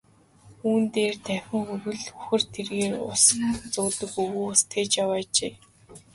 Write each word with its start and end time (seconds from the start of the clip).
Түүн 0.59 0.81
дээр 0.95 1.15
давхин 1.25 1.63
хүрвэл 1.67 2.05
үхэр 2.19 2.41
тэргээр 2.53 2.93
ус 3.11 3.23
зөөдөг 3.73 4.11
өвгөн 4.23 4.49
ус 4.53 4.61
тээж 4.71 4.91
яваа 5.03 5.19
нь 5.21 5.27
ажээ. 5.31 5.53